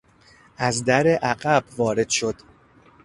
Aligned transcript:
از 0.57 0.85
در 0.85 1.07
عقب 1.07 1.63
وارد 1.77 2.09
شد. 2.09 2.35